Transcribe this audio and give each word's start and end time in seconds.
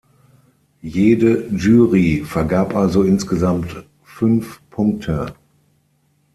Jede 0.81 1.47
Jury 1.51 2.23
vergab 2.25 2.73
also 2.75 3.03
insgesamt 3.03 3.83
fünf 4.03 4.59
Punkte. 4.71 5.35